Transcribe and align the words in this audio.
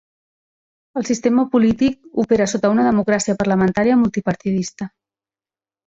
El 1.01 1.05
sistema 1.09 1.45
polític 1.57 2.17
opera 2.25 2.49
sota 2.55 2.73
una 2.79 2.89
democràcia 2.91 3.39
parlamentària 3.45 4.03
multipartidista. 4.05 4.93